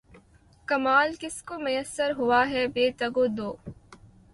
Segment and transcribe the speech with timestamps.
[0.67, 3.49] کمال کس کو میسر ہوا ہے بے تگ و دو